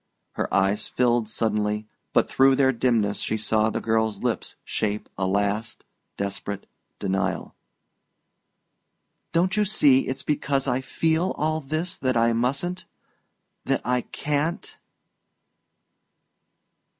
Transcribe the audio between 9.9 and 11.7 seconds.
it's because I feel all